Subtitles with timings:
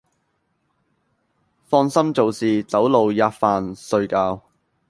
[1.67, 4.41] 放心做事走路喫飯睡覺，